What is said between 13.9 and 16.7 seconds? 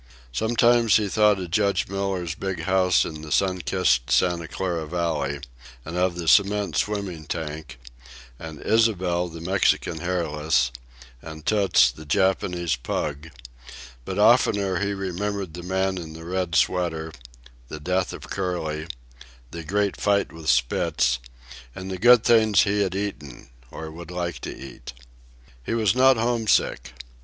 but oftener he remembered the man in the red